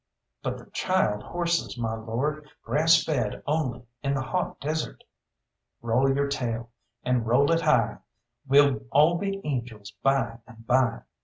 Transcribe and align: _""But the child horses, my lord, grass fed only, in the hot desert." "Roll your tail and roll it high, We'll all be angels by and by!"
_""But 0.41 0.57
the 0.57 0.65
child 0.71 1.21
horses, 1.21 1.77
my 1.77 1.93
lord, 1.93 2.49
grass 2.63 3.03
fed 3.03 3.43
only, 3.45 3.83
in 4.01 4.15
the 4.15 4.23
hot 4.23 4.59
desert." 4.59 5.03
"Roll 5.79 6.11
your 6.15 6.27
tail 6.27 6.71
and 7.03 7.27
roll 7.27 7.51
it 7.51 7.61
high, 7.61 7.99
We'll 8.47 8.79
all 8.91 9.19
be 9.19 9.39
angels 9.45 9.91
by 10.01 10.39
and 10.47 10.65
by!" 10.65 11.01